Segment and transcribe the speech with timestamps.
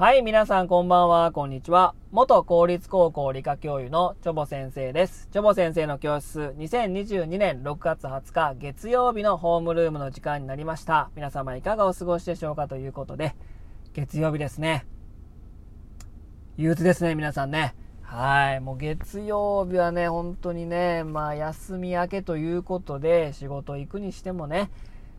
[0.00, 1.94] はい、皆さんこんばんは、こんにちは。
[2.10, 5.28] 元公立高校理科教諭のチョボ先生です。
[5.30, 11.10] チョボ先生の教室、2022年6月20日月曜日のホームルームの時間になりました。
[11.14, 13.34] 皆様いかがお過ごしでしょうかということで、
[13.92, 14.86] 月曜日ですね。
[16.56, 17.74] 憂鬱ですね、皆さんね。
[18.00, 18.60] はい。
[18.60, 24.70] もう月曜日はね、本当にね、まあ休み明けということで、仕事行くにしてもね、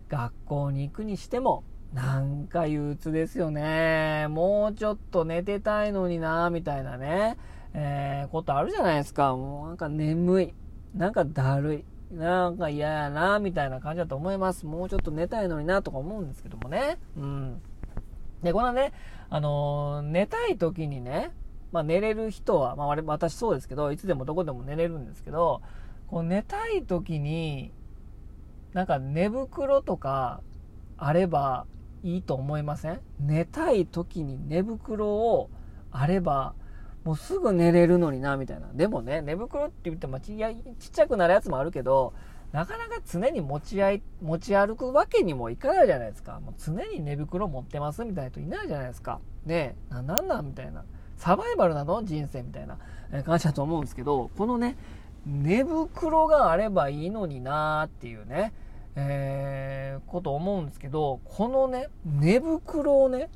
[0.10, 4.28] 学校に行くにしても、なんか憂鬱ですよね。
[4.30, 7.38] もうちょっと寝てたいのにな、みたいなね、
[7.74, 9.36] えー、ことあるじゃないですか。
[9.36, 10.54] もうなんか眠い。
[10.96, 11.86] なんかだるい。
[12.14, 14.66] なんか嫌やな、みたいな感じだと思います。
[14.66, 16.98] もうちょっと寝たいのにな、とか思うんですけどもね。
[17.18, 17.62] うん。
[18.42, 18.94] で、このね、
[19.30, 21.32] あのー、寝たい時にね、
[21.74, 25.62] まあ寝れる人は、まあ私そうですけど、いつでもどこでも寝れるんですけど、
[26.08, 27.72] こう寝たい時に、
[28.74, 30.42] なんか寝袋とか
[30.98, 31.66] あれば
[32.04, 33.00] いいと思いません？
[33.20, 35.50] 寝たい時に寝袋を
[35.92, 36.54] あれば、
[37.04, 38.68] もうすぐ寝れるのにな、みたいな。
[38.74, 42.14] でもね、寝袋って言ってもちちっちゃくなるやつもあるけど、
[42.52, 46.40] なかなか常に持ち合い、持ち歩くわけにもいかないじゃないですか。
[46.40, 49.20] もう常に寝袋持ってますみたいな人いないじゃないですか。
[49.46, 50.84] ねえ、な、なんなんみたいな。
[51.18, 52.04] サバイバルなの？
[52.04, 52.78] 人生みたいな
[53.24, 54.76] 感じだと思うんですけど、このね、
[55.26, 58.54] 寝袋があればいいのになーっていうね、
[58.96, 63.30] えー、こと思うんですけど、このね、寝袋をね、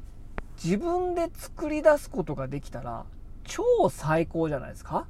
[0.63, 3.05] 自分で作り出すことができたら、
[3.43, 5.07] 超最高じゃないですか？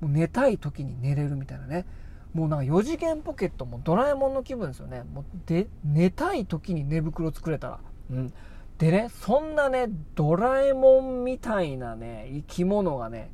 [0.00, 1.86] もう寝たい時に寝れるみたいなね。
[2.32, 5.04] もうなんか4次元ポケットもドラえもんの気分ですよね。
[5.14, 7.80] もうで、寝たい時に寝袋作れたら。
[8.10, 8.32] うん。
[8.78, 9.86] でね、そんなね、
[10.16, 13.30] ドラえもんみたいなね、生き物がね、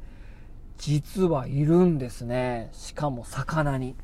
[0.77, 2.69] 実はいるんですね。
[2.73, 3.97] しかも魚に。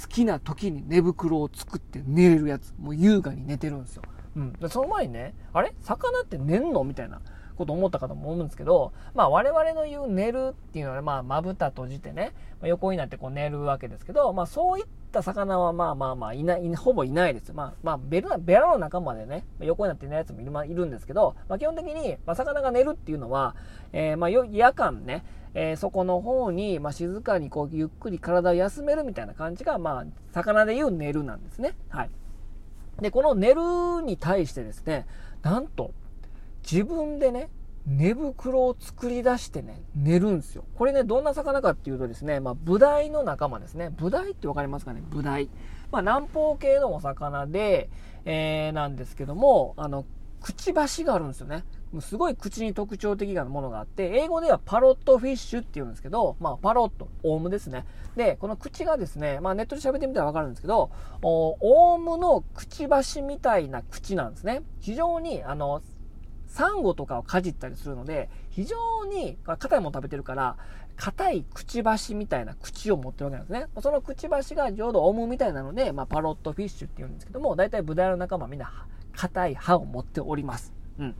[0.00, 2.74] 好きな時に寝袋を作って寝れるやつ。
[2.78, 4.02] もう優雅に寝てるんですよ。
[4.36, 4.52] うん。
[4.54, 5.74] で、その前にね、あれ？
[5.82, 6.84] 魚って寝んの？
[6.84, 7.20] みたいな
[7.60, 17.52] こと思った方も思うんですけど、まあ我々の言う寝るっていうのは、まあまぶた閉じてね、ま横になってこう寝るわけですけど、まあそういった魚はまあまあまあいない、ほぼいないです。
[17.52, 23.54] まあまあベルベラの仲間でね、横になって寝るやつもいる,、ま、いるんですけど、まあ基本的に、まあ、魚が寝るっていうのは、
[23.92, 31.74] えー、まあ夜間ね、えー、そこの方に、まあ、静かにこうゆっくり体を休めるみたいな感じが、まあ、魚でいう寝るなんですね。
[31.88, 32.10] はい。
[33.00, 35.06] で、この寝るに対してですね、
[35.42, 35.92] なんと、
[36.62, 37.50] 自分でね、
[37.86, 40.64] 寝袋を作り出してね、寝るんですよ。
[40.74, 43.90] これね、どんな魚かっていうとですね、まあ、ブダイの仲間ですね。
[43.90, 45.02] ブダイってわかりますかね？
[45.08, 45.48] ブダイ。
[45.90, 47.90] まあ、南方系のお魚で、
[48.24, 50.04] えー、なんですけども、あの、
[50.40, 51.64] くちばしがあるんですよね。
[52.00, 57.84] すごい口に特徴的なものがあって、英語ではパロットフィッシュって言うんですけど、まあ、パロット、オウムですね。
[58.14, 60.90] で、この口がですね、まあ、ネットで喋ってみたらわかるんですけど、
[61.22, 64.62] オウムのくちばしみたいな口なんですね。
[64.78, 65.82] 非常に、あの、
[66.50, 70.56] サンゴとかをかじったりするので、非常に硬いもの食べてるから、
[70.96, 73.66] 硬いくちばしみたいな口を持ってるわけなんですね。
[73.80, 78.70] そのくちばしがちょうどオムみたいなので、まあ、パロットフィッシュって言うんですけども、大体ブダイの仲間はみんな
[79.14, 80.74] 硬い歯を持っております。
[80.98, 81.14] うん。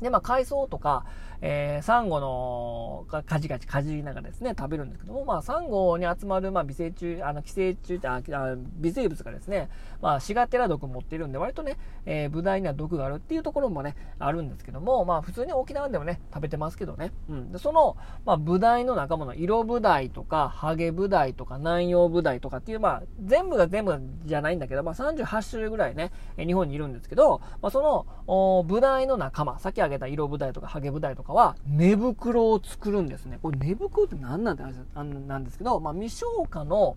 [0.00, 1.06] で、まあ、海藻とか、
[1.44, 9.68] えー、サンゴの、かじかじかじりながらですね、食べるんですけども、まあ、サンゴに集まる、まあ、微生虫、あの、寄生虫ああ、微生物がですね、
[10.00, 11.76] まあ、シガテラ毒持ってるんで、割とね、
[12.06, 17.12] えー、ブダイには毒があるっていうところもね、あるんですけども、まあ、普通に沖縄でもね、食べてますけどね。
[17.28, 17.50] うん。
[17.50, 33.38] で、その、まあ、ブダイの仲間の色ブダイとか、ハゲブダイとか、南洋ブダイとかっていう、まあ、全部が全部じゃないんだけど、まあ、38種類ぐらいね、日本にいるんですけど、まあ、その、おブダイの仲間、さっき挙げた色ブダイとか、ハゲブダイとかは、寝袋を作るんですね。
[33.42, 36.96] これ寝袋って何なんて話なんですけど、まあ、未消化の、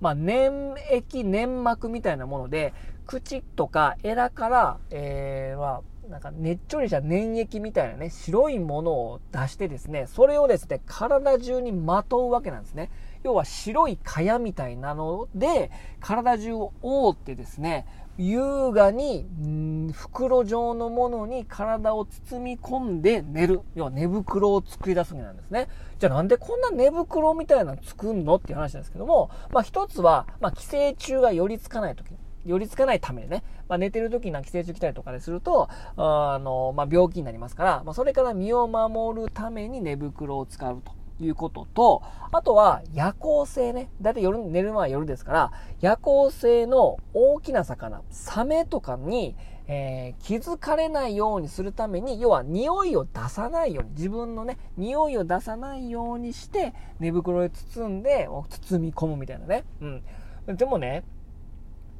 [0.00, 2.72] まあ、粘液、粘膜みたいなもので、
[3.06, 12.90] 口とかエラから、えー、まあ、なんかねっちょりした粘液みたいなね、白いものを出してですね、それをですね、体中にまとうわけなんですね。
[13.24, 17.86] 要は白い蚊帳みたいなので、体中を覆ってですね、
[18.16, 23.62] 優雅に、ん袋状のものに体を包み込んで寝る。
[23.74, 25.68] 要は寝袋を作り出すわけなんですね。
[25.98, 32.08] じゃあなんでこんな寝袋みたいなの作んのっていう話なんですけども、まあ一つは、まあ寄生虫が寄りつかないとき。
[32.44, 40.92] 寄りつかないためにね、まあ、寝てる時に寄生虫来たりとかですると、あの、まあ、病気になりますから、まあ、それから身を守るために寝袋を使うと。
[41.20, 42.02] いうことと、
[42.32, 43.90] あとは夜行性ね。
[44.00, 59.64] だいたい夜、寝る前は夜ですから、夜行性の大きな魚、サメとかに、えー、気づかれないようにするために、要は匂いを出さないように、自分のね、匂いを出さないようにして、寝袋で包んで、包み込むみたいなね。
[59.80, 60.56] うん。
[60.56, 61.04] でもね、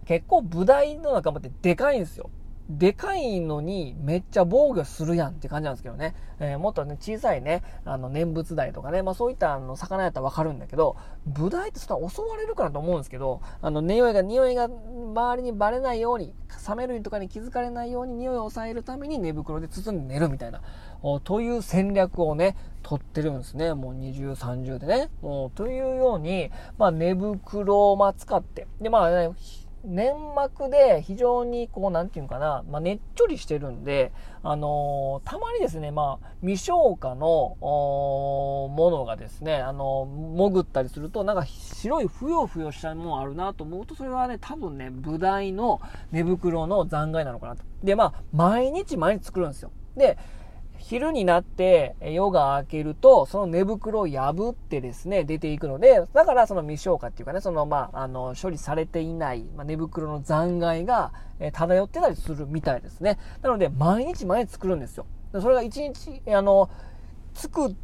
[0.05, 2.29] 結構ブダイの仲間ってでかいんですよ。
[2.69, 6.15] でかいのにめっちゃ防御するやんって感じなんですけどね。
[6.41, 10.97] えー、もっとね、小さいね、あの、念仏台とかね、まあそういったあの魚やったらわかるんだけど、
[11.27, 20.63] ブダイってそんな襲われるからと思うんですけど、あの、匂いが、匂いが周りにバレないように、サメ類とかに気づかれないように匂いを抑えるために寝袋で包んで寝るみたいな、
[21.25, 23.75] という戦略をね、取ってるんですね。
[23.75, 25.11] もう20、30でね。
[25.23, 29.31] もうというように、まあ寝袋をまあ使って、でまあ、ね、
[29.85, 45.81] 粘膜で非常にこう、なんていうかな、まあ、ねっちょりしてるんで、あのー、たまにですね、まあ、未消化の、ものがですね、あのー、潜ったりすると、なんか白いふよふよしたものあるなと思うと、それはね、多分ね、ブダイの
[46.13, 47.63] 寝袋の残骸なのかなと。
[47.83, 49.71] で、まあ、毎日毎日作るんですよ。
[49.97, 50.19] で、
[50.87, 61.13] 昼になって夜が明けると、その寝袋を破ってですね、出ていくので、だからその未消化っていうかね、そのまあ、あの、処理されていない、まあ、寝袋の残骸が、
[61.55, 63.19] 漂ってたりするみたいですね。
[63.41, 65.07] なので、毎日毎日作るんですよ。
[65.33, 66.69] それが一日、あの、
[67.33, 67.75] 作って、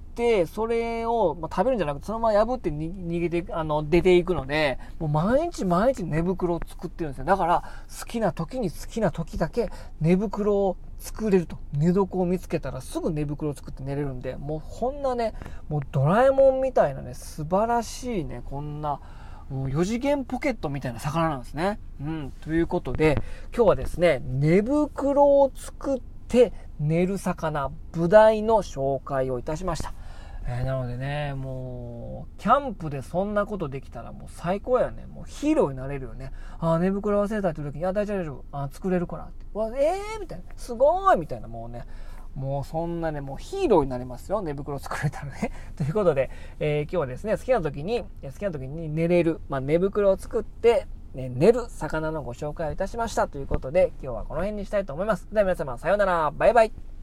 [0.46, 7.24] それを、まあ、食べるんじゃなくて、そのまま破って逃げて、あの、出ていくので、もう毎日毎日寝袋を作ってるんですよ。
[7.24, 7.64] だから、
[7.98, 9.70] 好きな時に好きな時だけ
[10.00, 11.58] 寝袋を作れると。
[11.72, 15.34] 寝床を見つけたらすぐ寝袋を作って寝れるんで、もうこんなね、
[15.68, 19.00] もうドラえもんみたいなね、素晴らしいね、こんな、
[19.48, 21.80] もう4次元ポケットみたいな魚なんですね。
[22.00, 22.32] うん。
[22.42, 23.20] ということで、
[23.54, 29.92] 今日はですね、寝袋を作って寝る魚、ブダイの紹介をいたしました。
[30.52, 35.06] えー、なのでね、もう、キャンプでそんなことできたらもう最高やね。
[35.06, 36.32] もうヒーローになれるよね。
[36.58, 38.44] あ、寝袋忘れたって時に、いや、大丈夫、大丈夫。
[38.50, 39.24] あ、作れるから。
[39.24, 39.46] って。
[39.54, 40.44] わ、えーみたいな。
[40.56, 41.86] すごいみたいな、もうね。
[42.34, 44.42] もうそんなね、もうヒーローになれますよ。
[44.42, 45.52] 寝袋作れたらね。
[45.76, 53.28] ということで、えー、今日はですね、好きな時に、好きな時に寝れる、まあ、寝袋を作って、ね、寝る魚のご紹介をいたしました。
[53.28, 55.28] ということで、今日はこの辺にしたいと思います。
[55.32, 56.32] では皆様、さようなら。
[56.32, 56.99] バイバイ。